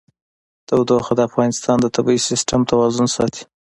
تودوخه 0.67 1.13
د 1.15 1.19
افغانستان 1.29 1.77
د 1.81 1.87
طبعي 1.95 2.19
سیسټم 2.29 2.61
توازن 2.71 3.05
ساتي. 3.15 3.43